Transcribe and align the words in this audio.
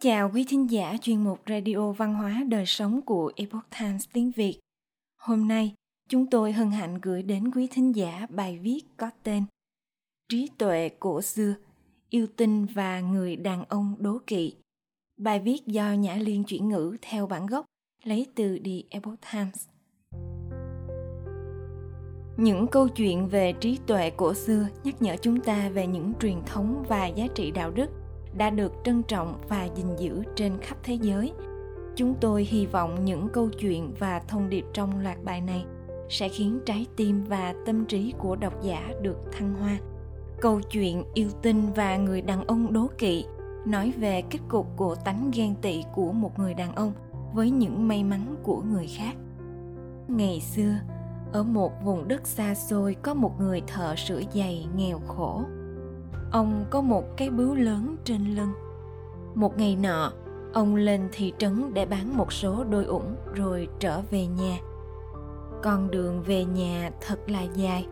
Chào 0.00 0.30
quý 0.34 0.44
thính 0.48 0.70
giả 0.70 0.96
chuyên 1.02 1.24
mục 1.24 1.40
Radio 1.48 1.92
Văn 1.92 2.14
hóa 2.14 2.44
Đời 2.48 2.66
Sống 2.66 3.02
của 3.02 3.32
Epoch 3.36 3.64
Times 3.80 4.04
tiếng 4.12 4.30
Việt. 4.36 4.60
Hôm 5.20 5.48
nay, 5.48 5.74
chúng 6.08 6.26
tôi 6.26 6.52
hân 6.52 6.70
hạnh 6.70 6.98
gửi 7.02 7.22
đến 7.22 7.50
quý 7.50 7.68
thính 7.70 7.96
giả 7.96 8.26
bài 8.30 8.58
viết 8.58 8.80
có 8.96 9.10
tên 9.22 9.44
Trí 10.28 10.48
tuệ 10.58 10.88
cổ 11.00 11.22
xưa, 11.22 11.54
yêu 12.10 12.26
tinh 12.36 12.66
và 12.66 13.00
người 13.00 13.36
đàn 13.36 13.64
ông 13.64 13.94
đố 13.98 14.18
kỵ. 14.26 14.54
Bài 15.16 15.40
viết 15.40 15.66
do 15.66 15.92
Nhã 15.92 16.14
Liên 16.14 16.44
chuyển 16.44 16.68
ngữ 16.68 16.96
theo 17.02 17.26
bản 17.26 17.46
gốc 17.46 17.64
lấy 18.04 18.26
từ 18.34 18.58
The 18.64 18.82
Epoch 18.90 19.18
Times. 19.32 19.68
Những 22.36 22.66
câu 22.66 22.88
chuyện 22.88 23.28
về 23.28 23.52
trí 23.60 23.78
tuệ 23.86 24.10
cổ 24.10 24.34
xưa 24.34 24.68
nhắc 24.84 25.02
nhở 25.02 25.16
chúng 25.22 25.40
ta 25.40 25.68
về 25.68 25.86
những 25.86 26.12
truyền 26.20 26.42
thống 26.46 26.84
và 26.88 27.06
giá 27.06 27.26
trị 27.34 27.50
đạo 27.50 27.70
đức 27.70 27.90
đã 28.38 28.50
được 28.50 28.72
trân 28.84 29.02
trọng 29.02 29.40
và 29.48 29.68
gìn 29.74 29.96
giữ 29.98 30.22
trên 30.36 30.58
khắp 30.60 30.78
thế 30.82 30.98
giới. 31.00 31.32
Chúng 31.96 32.14
tôi 32.20 32.44
hy 32.44 32.66
vọng 32.66 33.04
những 33.04 33.28
câu 33.28 33.48
chuyện 33.48 33.94
và 33.98 34.18
thông 34.28 34.50
điệp 34.50 34.64
trong 34.72 35.00
loạt 35.00 35.24
bài 35.24 35.40
này 35.40 35.64
sẽ 36.08 36.28
khiến 36.28 36.60
trái 36.66 36.86
tim 36.96 37.24
và 37.24 37.54
tâm 37.66 37.84
trí 37.84 38.14
của 38.18 38.36
độc 38.36 38.62
giả 38.62 38.90
được 39.02 39.18
thăng 39.32 39.54
hoa. 39.54 39.78
Câu 40.40 40.60
chuyện 40.60 41.04
yêu 41.14 41.28
tinh 41.42 41.72
và 41.76 41.96
người 41.96 42.22
đàn 42.22 42.46
ông 42.46 42.72
đố 42.72 42.86
kỵ 42.98 43.24
nói 43.66 43.92
về 43.98 44.22
kết 44.30 44.38
cục 44.48 44.66
của 44.76 44.94
tánh 44.94 45.30
ghen 45.34 45.54
tị 45.62 45.82
của 45.94 46.12
một 46.12 46.38
người 46.38 46.54
đàn 46.54 46.74
ông 46.74 46.92
với 47.34 47.50
những 47.50 47.88
may 47.88 48.04
mắn 48.04 48.36
của 48.42 48.62
người 48.72 48.86
khác. 48.86 49.16
Ngày 50.08 50.40
xưa, 50.40 50.74
ở 51.32 51.42
một 51.42 51.72
vùng 51.84 52.08
đất 52.08 52.26
xa 52.26 52.54
xôi 52.54 52.94
có 53.02 53.14
một 53.14 53.40
người 53.40 53.62
thợ 53.66 53.94
sửa 53.96 54.22
giày 54.34 54.66
nghèo 54.76 55.00
khổ 55.06 55.44
ông 56.38 56.64
có 56.70 56.80
một 56.80 57.16
cái 57.16 57.30
bướu 57.30 57.54
lớn 57.54 57.96
trên 58.04 58.34
lưng. 58.36 58.52
Một 59.34 59.58
ngày 59.58 59.76
nọ, 59.76 60.12
ông 60.52 60.76
lên 60.76 61.08
thị 61.12 61.32
trấn 61.38 61.74
để 61.74 61.86
bán 61.86 62.16
một 62.16 62.32
số 62.32 62.64
đôi 62.64 62.84
ủng 62.84 63.16
rồi 63.34 63.68
trở 63.78 64.00
về 64.10 64.26
nhà. 64.26 64.58
Con 65.62 65.90
đường 65.90 66.22
về 66.22 66.44
nhà 66.44 66.90
thật 67.00 67.30
là 67.30 67.42
dài 67.42 67.86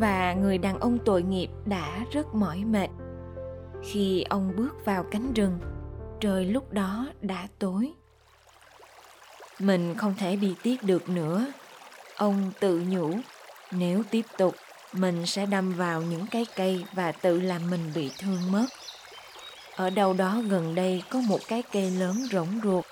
và 0.00 0.34
người 0.34 0.58
đàn 0.58 0.80
ông 0.80 0.98
tội 1.04 1.22
nghiệp 1.22 1.48
đã 1.66 2.04
rất 2.12 2.34
mỏi 2.34 2.64
mệt. 2.64 2.88
Khi 3.82 4.22
ông 4.22 4.52
bước 4.56 4.84
vào 4.84 5.04
cánh 5.10 5.32
rừng, 5.32 5.58
trời 6.20 6.44
lúc 6.44 6.72
đó 6.72 7.06
đã 7.20 7.48
tối. 7.58 7.92
Mình 9.60 9.94
không 9.94 10.14
thể 10.18 10.36
đi 10.36 10.54
tiếp 10.62 10.76
được 10.82 11.08
nữa. 11.08 11.46
Ông 12.16 12.52
tự 12.60 12.82
nhủ, 12.88 13.10
nếu 13.72 14.02
tiếp 14.10 14.22
tục 14.38 14.54
mình 14.96 15.26
sẽ 15.26 15.46
đâm 15.46 15.72
vào 15.72 16.02
những 16.02 16.26
cái 16.26 16.46
cây 16.56 16.84
và 16.92 17.12
tự 17.12 17.40
làm 17.40 17.70
mình 17.70 17.92
bị 17.94 18.10
thương 18.18 18.52
mất. 18.52 18.66
Ở 19.76 19.90
đâu 19.90 20.12
đó 20.12 20.40
gần 20.48 20.74
đây 20.74 21.02
có 21.10 21.20
một 21.20 21.40
cái 21.48 21.62
cây 21.72 21.90
lớn 21.90 22.26
rỗng 22.32 22.60
ruột. 22.64 22.84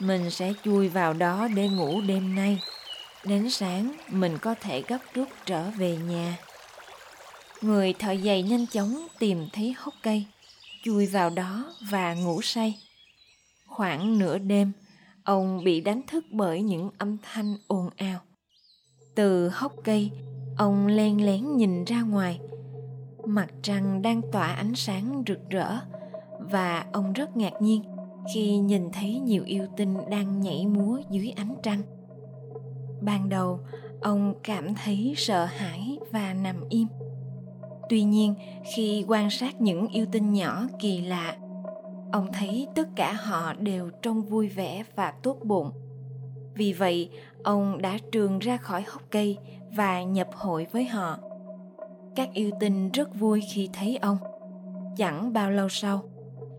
Mình 0.00 0.30
sẽ 0.30 0.52
chui 0.64 0.88
vào 0.88 1.12
đó 1.12 1.48
để 1.56 1.68
ngủ 1.68 2.00
đêm 2.00 2.34
nay. 2.34 2.60
Đến 3.24 3.50
sáng, 3.50 3.96
mình 4.08 4.38
có 4.38 4.54
thể 4.60 4.82
gấp 4.88 4.98
rút 5.14 5.28
trở 5.46 5.70
về 5.70 5.96
nhà. 5.96 6.36
Người 7.60 7.92
thợ 7.92 8.16
giày 8.16 8.42
nhanh 8.42 8.66
chóng 8.66 9.06
tìm 9.18 9.48
thấy 9.52 9.74
hốc 9.78 9.94
cây, 10.02 10.24
chui 10.82 11.06
vào 11.06 11.30
đó 11.30 11.74
và 11.90 12.14
ngủ 12.14 12.42
say. 12.42 12.78
Khoảng 13.66 14.18
nửa 14.18 14.38
đêm, 14.38 14.72
ông 15.24 15.64
bị 15.64 15.80
đánh 15.80 16.02
thức 16.06 16.24
bởi 16.30 16.62
những 16.62 16.90
âm 16.98 17.16
thanh 17.22 17.56
ồn 17.66 17.90
ào. 17.96 18.20
Từ 19.14 19.48
hốc 19.48 19.72
cây 19.84 20.10
ông 20.58 20.86
len 20.86 21.26
lén 21.26 21.56
nhìn 21.56 21.84
ra 21.84 22.02
ngoài. 22.02 22.40
Mặt 23.24 23.48
trăng 23.62 24.02
đang 24.02 24.22
tỏa 24.32 24.46
ánh 24.46 24.74
sáng 24.74 25.22
rực 25.26 25.50
rỡ 25.50 25.78
và 26.38 26.84
ông 26.92 27.12
rất 27.12 27.36
ngạc 27.36 27.52
nhiên 27.60 27.82
khi 28.34 28.58
nhìn 28.58 28.90
thấy 28.92 29.20
nhiều 29.20 29.42
yêu 29.46 29.66
tinh 29.76 29.96
đang 30.10 30.40
nhảy 30.40 30.66
múa 30.66 30.98
dưới 31.10 31.30
ánh 31.36 31.54
trăng. 31.62 31.82
Ban 33.00 33.28
đầu, 33.28 33.60
ông 34.00 34.34
cảm 34.42 34.74
thấy 34.74 35.14
sợ 35.16 35.44
hãi 35.44 35.98
và 36.10 36.34
nằm 36.34 36.68
im. 36.68 36.86
Tuy 37.88 38.02
nhiên, 38.02 38.34
khi 38.74 39.04
quan 39.08 39.30
sát 39.30 39.60
những 39.60 39.88
yêu 39.88 40.06
tinh 40.12 40.32
nhỏ 40.32 40.62
kỳ 40.78 41.00
lạ, 41.00 41.36
ông 42.12 42.32
thấy 42.32 42.68
tất 42.74 42.88
cả 42.96 43.12
họ 43.12 43.54
đều 43.54 43.90
trông 44.02 44.22
vui 44.22 44.48
vẻ 44.48 44.84
và 44.96 45.12
tốt 45.22 45.38
bụng. 45.44 45.70
Vì 46.54 46.72
vậy, 46.72 47.10
ông 47.42 47.82
đã 47.82 47.98
trường 48.12 48.38
ra 48.38 48.56
khỏi 48.56 48.82
hốc 48.86 49.02
cây 49.10 49.38
và 49.76 50.02
nhập 50.02 50.28
hội 50.32 50.66
với 50.72 50.84
họ. 50.84 51.18
Các 52.14 52.32
yêu 52.32 52.50
tinh 52.60 52.90
rất 52.90 53.14
vui 53.14 53.42
khi 53.52 53.68
thấy 53.72 53.96
ông. 53.96 54.16
Chẳng 54.96 55.32
bao 55.32 55.50
lâu 55.50 55.68
sau, 55.68 56.02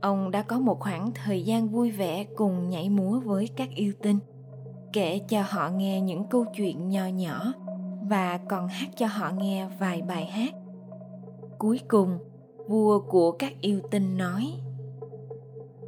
ông 0.02 0.32
đã 0.32 0.42
có 0.42 0.60
một 0.60 0.80
khoảng 0.80 1.12
thời 1.12 1.44
gian 1.44 1.70
vui 1.70 1.92
vẻ 1.92 2.26
cùng 2.36 2.70
nhảy 2.70 2.90
múa 2.90 3.20
với 3.20 3.50
các 3.56 3.70
yêu 3.76 3.94
tinh, 4.02 4.20
kể 4.94 5.20
cho 5.20 5.44
họ 5.50 5.70
nghe 5.70 6.02
những 6.02 6.24
câu 6.30 6.46
chuyện 6.56 6.90
nho 6.90 7.08
nhỏ 7.08 7.54
và 8.10 8.40
còn 8.50 8.68
hát 8.68 8.90
cho 8.96 9.08
họ 9.08 9.32
nghe 9.38 9.68
vài 9.80 10.02
bài 10.02 10.26
hát. 10.26 10.54
Cuối 11.58 11.80
cùng, 11.88 12.18
vua 12.68 13.00
của 13.00 13.32
các 13.32 13.54
yêu 13.62 13.80
tinh 13.92 14.18
nói, 14.18 14.54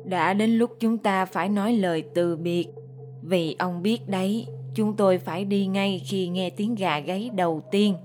đã 0.05 0.33
đến 0.33 0.49
lúc 0.51 0.71
chúng 0.79 0.97
ta 0.97 1.25
phải 1.25 1.49
nói 1.49 1.73
lời 1.73 2.03
từ 2.15 2.35
biệt, 2.35 2.67
vì 3.21 3.55
ông 3.59 3.81
biết 3.81 4.07
đấy 4.07 4.47
chúng 4.75 4.95
tôi 4.95 5.17
phải 5.17 5.45
đi 5.45 5.65
ngay 5.65 6.01
khi 6.05 6.27
nghe 6.27 6.49
tiếng 6.49 6.75
gà 6.75 6.99
gáy 6.99 7.29
đầu 7.33 7.61
tiên. 7.71 7.95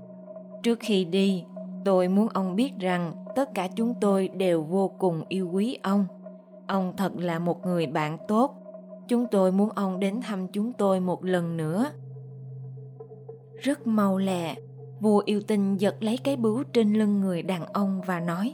Trước 0.63 0.79
khi 0.79 1.05
đi, 1.05 1.43
tôi 1.85 2.07
muốn 2.07 2.27
ông 2.29 2.55
biết 2.55 2.71
rằng 2.79 3.13
tất 3.35 3.53
cả 3.53 3.67
chúng 3.75 3.93
tôi 4.01 4.27
đều 4.27 4.63
vô 4.63 4.91
cùng 4.97 5.23
yêu 5.27 5.49
quý 5.53 5.77
ông. 5.83 6.05
Ông 6.67 6.93
thật 6.97 7.11
là 7.17 7.39
một 7.39 7.65
người 7.65 7.87
bạn 7.87 8.17
tốt. 8.27 8.53
Chúng 9.07 9.25
tôi 9.31 9.51
muốn 9.51 9.69
ông 9.75 9.99
đến 9.99 10.21
thăm 10.21 10.47
chúng 10.47 10.73
tôi 10.73 10.99
một 10.99 11.25
lần 11.25 11.57
nữa. 11.57 11.91
Rất 13.57 13.87
mau 13.87 14.17
lẹ, 14.17 14.55
vua 14.99 15.21
yêu 15.25 15.41
tinh 15.41 15.77
giật 15.77 15.95
lấy 15.99 16.17
cái 16.17 16.35
bướu 16.35 16.63
trên 16.63 16.93
lưng 16.93 17.21
người 17.21 17.41
đàn 17.41 17.65
ông 17.65 18.01
và 18.05 18.19
nói, 18.19 18.53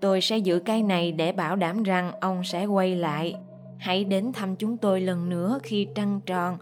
tôi 0.00 0.20
sẽ 0.20 0.38
giữ 0.38 0.58
cái 0.58 0.82
này 0.82 1.12
để 1.12 1.32
bảo 1.32 1.56
đảm 1.56 1.82
rằng 1.82 2.12
ông 2.20 2.44
sẽ 2.44 2.66
quay 2.66 2.96
lại. 2.96 3.34
Hãy 3.78 4.04
đến 4.04 4.32
thăm 4.32 4.56
chúng 4.56 4.76
tôi 4.76 5.00
lần 5.00 5.28
nữa 5.28 5.58
khi 5.62 5.86
trăng 5.94 6.20
tròn 6.26 6.56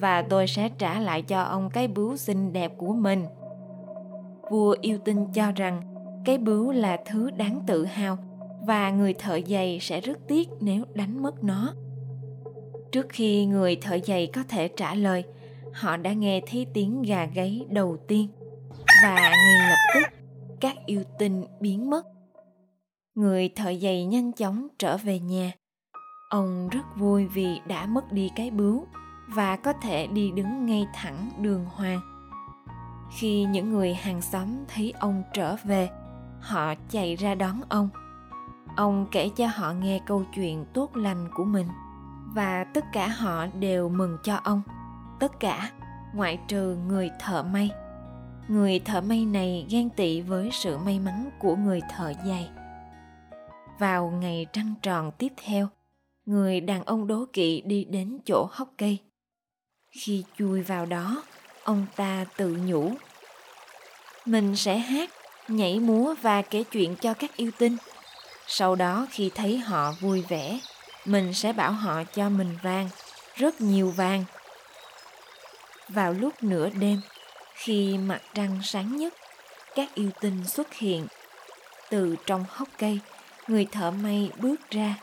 và 0.00 0.22
tôi 0.22 0.46
sẽ 0.46 0.68
trả 0.78 1.00
lại 1.00 1.22
cho 1.22 1.42
ông 1.42 1.70
cái 1.70 1.88
bướu 1.88 2.16
xinh 2.16 2.52
đẹp 2.52 2.72
của 2.78 2.92
mình. 2.92 3.24
Vua 4.50 4.76
yêu 4.80 4.98
tinh 5.04 5.26
cho 5.32 5.52
rằng 5.52 5.82
cái 6.24 6.38
bướu 6.38 6.72
là 6.72 6.98
thứ 7.06 7.30
đáng 7.30 7.60
tự 7.66 7.84
hào 7.84 8.18
và 8.66 8.90
người 8.90 9.14
thợ 9.14 9.40
giày 9.46 9.78
sẽ 9.80 10.00
rất 10.00 10.18
tiếc 10.28 10.48
nếu 10.60 10.84
đánh 10.94 11.22
mất 11.22 11.44
nó. 11.44 11.74
Trước 12.92 13.06
khi 13.08 13.46
người 13.46 13.76
thợ 13.76 13.98
giày 14.06 14.26
có 14.26 14.42
thể 14.48 14.68
trả 14.68 14.94
lời, 14.94 15.24
họ 15.72 15.96
đã 15.96 16.12
nghe 16.12 16.40
thấy 16.50 16.66
tiếng 16.74 17.02
gà 17.02 17.24
gáy 17.24 17.66
đầu 17.68 17.96
tiên 18.08 18.28
và 19.02 19.14
ngay 19.14 19.70
lập 19.70 19.76
tức 19.94 20.18
các 20.60 20.76
yêu 20.86 21.02
tinh 21.18 21.44
biến 21.60 21.90
mất. 21.90 22.06
Người 23.14 23.48
thợ 23.48 23.74
giày 23.74 24.04
nhanh 24.04 24.32
chóng 24.32 24.68
trở 24.78 24.96
về 24.96 25.18
nhà. 25.18 25.52
Ông 26.30 26.68
rất 26.68 26.96
vui 26.96 27.26
vì 27.26 27.46
đã 27.68 27.86
mất 27.86 28.12
đi 28.12 28.30
cái 28.36 28.50
bướu 28.50 28.86
và 29.34 29.56
có 29.56 29.72
thể 29.72 30.06
đi 30.06 30.30
đứng 30.30 30.66
ngay 30.66 30.86
thẳng 30.94 31.30
đường 31.38 31.64
hoàng. 31.64 32.00
Khi 33.18 33.44
những 33.44 33.70
người 33.70 33.94
hàng 33.94 34.22
xóm 34.22 34.48
thấy 34.68 34.94
ông 34.98 35.22
trở 35.32 35.56
về, 35.64 35.88
họ 36.40 36.74
chạy 36.88 37.16
ra 37.16 37.34
đón 37.34 37.60
ông. 37.68 37.88
Ông 38.76 39.06
kể 39.10 39.30
cho 39.36 39.46
họ 39.46 39.72
nghe 39.72 40.00
câu 40.06 40.24
chuyện 40.34 40.64
tốt 40.74 40.96
lành 40.96 41.28
của 41.34 41.44
mình, 41.44 41.66
và 42.34 42.64
tất 42.64 42.84
cả 42.92 43.08
họ 43.08 43.46
đều 43.46 43.88
mừng 43.88 44.18
cho 44.22 44.36
ông. 44.44 44.62
Tất 45.20 45.40
cả, 45.40 45.70
ngoại 46.14 46.38
trừ 46.48 46.76
người 46.88 47.10
thợ 47.20 47.42
may. 47.42 47.70
Người 48.48 48.78
thợ 48.78 49.00
may 49.00 49.24
này 49.24 49.66
ghen 49.70 49.90
tị 49.90 50.20
với 50.20 50.50
sự 50.52 50.78
may 50.78 51.00
mắn 51.00 51.30
của 51.38 51.56
người 51.56 51.80
thợ 51.96 52.12
giày. 52.26 52.50
Vào 53.78 54.10
ngày 54.10 54.46
trăng 54.52 54.74
tròn 54.82 55.10
tiếp 55.18 55.32
theo, 55.44 55.68
người 56.26 56.60
đàn 56.60 56.84
ông 56.84 57.06
đố 57.06 57.24
kỵ 57.32 57.62
đi 57.66 57.84
đến 57.84 58.18
chỗ 58.24 58.48
hốc 58.50 58.72
cây 58.78 58.98
khi 59.92 60.24
chui 60.38 60.62
vào 60.62 60.86
đó, 60.86 61.22
ông 61.64 61.86
ta 61.96 62.24
tự 62.36 62.56
nhủ. 62.64 62.92
Mình 64.24 64.56
sẽ 64.56 64.78
hát, 64.78 65.10
nhảy 65.48 65.78
múa 65.78 66.14
và 66.22 66.42
kể 66.42 66.62
chuyện 66.70 66.96
cho 66.96 67.14
các 67.14 67.36
yêu 67.36 67.50
tinh. 67.58 67.76
Sau 68.46 68.74
đó 68.74 69.06
khi 69.10 69.30
thấy 69.34 69.58
họ 69.58 69.92
vui 70.00 70.24
vẻ, 70.28 70.60
mình 71.04 71.34
sẽ 71.34 71.52
bảo 71.52 71.72
họ 71.72 72.04
cho 72.04 72.28
mình 72.28 72.58
vàng 72.62 72.88
rất 73.34 73.60
nhiều 73.60 73.90
vàng 73.90 74.24
vào 75.88 76.12
lúc 76.12 76.42
nửa 76.42 76.68
đêm, 76.70 77.00
khi 77.54 77.98
mặt 77.98 78.20
trăng 78.34 78.60
sáng 78.64 78.96
nhất, 78.96 79.14
các 79.74 79.94
yêu 79.94 80.10
tinh 80.20 80.44
xuất 80.46 80.74
hiện. 80.74 81.06
Từ 81.90 82.16
trong 82.26 82.44
hốc 82.48 82.68
cây, 82.78 83.00
người 83.48 83.66
thợ 83.72 83.90
may 83.90 84.30
bước 84.38 84.70
ra. 84.70 84.94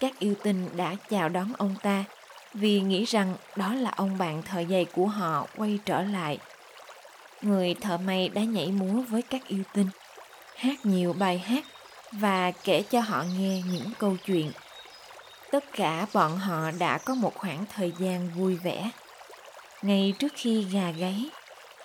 Các 0.00 0.18
yêu 0.18 0.34
tinh 0.42 0.68
đã 0.76 0.94
chào 1.10 1.28
đón 1.28 1.52
ông 1.58 1.74
ta 1.82 2.04
vì 2.54 2.80
nghĩ 2.80 3.04
rằng 3.04 3.36
đó 3.56 3.74
là 3.74 3.90
ông 3.90 4.18
bạn 4.18 4.42
thợ 4.42 4.64
giày 4.70 4.84
của 4.84 5.06
họ 5.06 5.46
quay 5.56 5.78
trở 5.84 6.02
lại. 6.02 6.38
Người 7.42 7.74
thợ 7.74 7.98
may 7.98 8.28
đã 8.28 8.42
nhảy 8.42 8.72
múa 8.72 9.02
với 9.08 9.22
các 9.22 9.48
yêu 9.48 9.62
tinh, 9.72 9.88
hát 10.56 10.86
nhiều 10.86 11.12
bài 11.12 11.38
hát 11.38 11.64
và 12.12 12.50
kể 12.50 12.82
cho 12.82 13.00
họ 13.00 13.24
nghe 13.38 13.62
những 13.72 13.90
câu 13.98 14.16
chuyện. 14.26 14.52
tất 15.50 15.64
cả 15.72 16.06
bọn 16.14 16.36
họ 16.36 16.70
đã 16.78 16.98
có 16.98 17.14
một 17.14 17.34
khoảng 17.34 17.64
thời 17.74 17.92
gian 17.98 18.30
vui 18.30 18.56
vẻ 18.56 18.90
ngay 19.82 20.14
trước 20.18 20.32
khi 20.34 20.64
gà 20.72 20.90
gáy 20.90 21.30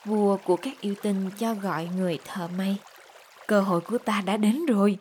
vua 0.05 0.37
của 0.37 0.55
các 0.55 0.81
yêu 0.81 0.95
tinh 1.01 1.29
cho 1.39 1.53
gọi 1.53 1.85
người 1.85 2.19
thợ 2.25 2.47
may 2.47 2.77
cơ 3.47 3.61
hội 3.61 3.81
của 3.81 3.97
ta 3.97 4.21
đã 4.25 4.37
đến 4.37 4.65
rồi 4.65 4.97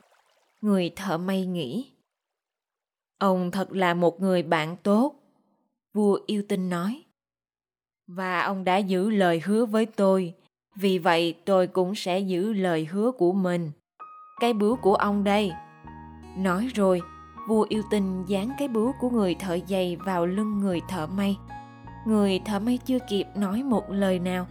người 0.60 0.90
thợ 0.96 1.18
may 1.18 1.46
nghĩ 1.46 1.92
ông 3.18 3.50
thật 3.50 3.72
là 3.72 3.94
một 3.94 4.20
người 4.20 4.42
bạn 4.42 4.76
tốt 4.76 5.17
vua 5.94 6.18
yêu 6.26 6.42
tinh 6.48 6.70
nói. 6.70 7.04
Và 8.06 8.40
ông 8.40 8.64
đã 8.64 8.76
giữ 8.76 9.10
lời 9.10 9.42
hứa 9.44 9.66
với 9.66 9.86
tôi. 9.86 10.34
Vì 10.74 10.98
vậy 10.98 11.34
tôi 11.44 11.66
cũng 11.66 11.94
sẽ 11.94 12.18
giữ 12.18 12.52
lời 12.52 12.84
hứa 12.84 13.10
của 13.10 13.32
mình. 13.32 13.70
Cái 14.40 14.52
bướu 14.52 14.76
của 14.76 14.94
ông 14.94 15.24
đây. 15.24 15.52
Nói 16.36 16.68
rồi, 16.74 17.00
vua 17.48 17.66
yêu 17.68 17.82
tinh 17.90 18.24
dán 18.26 18.50
cái 18.58 18.68
bướu 18.68 18.92
của 19.00 19.10
người 19.10 19.34
thợ 19.34 19.58
giày 19.68 19.96
vào 19.96 20.26
lưng 20.26 20.58
người 20.58 20.80
thợ 20.88 21.06
may. 21.06 21.36
Người 22.06 22.40
thợ 22.44 22.58
may 22.58 22.78
chưa 22.78 22.98
kịp 23.08 23.26
nói 23.34 23.62
một 23.62 23.90
lời 23.90 24.18
nào, 24.18 24.46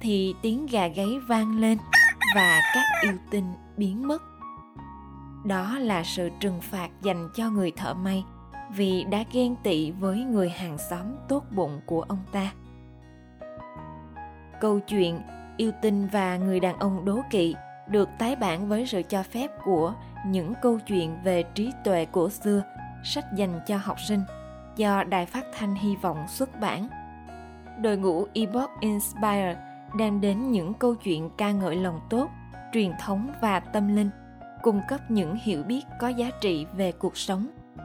thì 0.00 0.34
tiếng 0.42 0.66
gà 0.66 0.88
gáy 0.88 1.18
vang 1.28 1.60
lên 1.60 1.78
và 2.34 2.60
các 2.74 2.84
yêu 3.02 3.14
tinh 3.30 3.52
biến 3.76 4.08
mất. 4.08 4.22
Đó 5.44 5.78
là 5.78 6.02
sự 6.02 6.30
trừng 6.40 6.60
phạt 6.60 6.90
dành 7.02 7.28
cho 7.34 7.50
người 7.50 7.70
thợ 7.70 7.94
may 7.94 8.24
vì 8.76 9.04
đã 9.04 9.24
ghen 9.32 9.56
tị 9.62 9.90
với 9.90 10.24
người 10.24 10.50
hàng 10.50 10.78
xóm 10.78 11.06
tốt 11.28 11.44
bụng 11.50 11.80
của 11.86 12.02
ông 12.02 12.22
ta. 12.32 12.52
Câu 14.60 14.80
chuyện 14.80 15.20
yêu 15.56 15.72
tinh 15.82 16.08
và 16.12 16.36
người 16.36 16.60
đàn 16.60 16.78
ông 16.78 17.04
đố 17.04 17.20
kỵ 17.30 17.54
được 17.88 18.08
tái 18.18 18.36
bản 18.36 18.68
với 18.68 18.86
sự 18.86 19.02
cho 19.02 19.22
phép 19.22 19.50
của 19.64 19.94
những 20.26 20.54
câu 20.62 20.78
chuyện 20.86 21.16
về 21.24 21.42
trí 21.42 21.72
tuệ 21.84 22.04
cổ 22.12 22.30
xưa, 22.30 22.62
sách 23.04 23.24
dành 23.36 23.60
cho 23.66 23.76
học 23.82 24.00
sinh, 24.00 24.20
do 24.76 25.04
đài 25.04 25.26
phát 25.26 25.44
thanh 25.58 25.74
hy 25.74 25.96
vọng 25.96 26.28
xuất 26.28 26.60
bản. 26.60 26.88
Đội 27.80 27.96
ngũ 27.96 28.26
ebook 28.34 28.70
inspire 28.80 29.56
đem 29.96 30.20
đến 30.20 30.50
những 30.50 30.74
câu 30.74 30.94
chuyện 30.94 31.30
ca 31.36 31.52
ngợi 31.52 31.76
lòng 31.76 32.00
tốt, 32.10 32.28
truyền 32.72 32.92
thống 33.00 33.32
và 33.40 33.60
tâm 33.60 33.96
linh, 33.96 34.10
cung 34.62 34.80
cấp 34.88 35.00
những 35.10 35.36
hiểu 35.42 35.62
biết 35.62 35.82
có 36.00 36.08
giá 36.08 36.30
trị 36.40 36.66
về 36.76 36.92
cuộc 36.92 37.16
sống 37.16 37.46